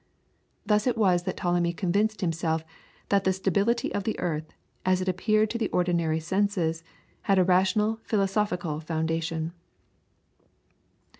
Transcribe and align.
Thus 0.65 0.87
it 0.87 0.97
was 0.97 1.25
that 1.25 1.37
Ptolemy 1.37 1.73
convinced 1.73 2.21
himself 2.21 2.65
that 3.09 3.23
the 3.23 3.31
stability 3.31 3.93
of 3.93 4.03
the 4.03 4.17
earth, 4.19 4.51
as 4.83 4.99
it 4.99 5.07
appeared 5.07 5.51
to 5.51 5.59
the 5.59 5.69
ordinary 5.69 6.19
senses, 6.19 6.83
had 7.29 7.37
a 7.37 7.43
rational 7.43 7.99
philosophical 8.01 8.79
foundation. 8.79 9.53